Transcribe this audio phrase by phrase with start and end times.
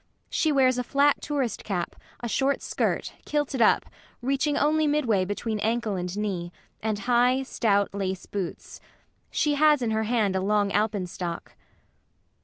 [0.31, 3.85] She wears a flat tourist cap, a short skirt, kilted up,
[4.19, 8.81] reaching only midway between ankle and knee, and high, stout lace boots.
[9.29, 11.51] She has in her hand a long alpenstock.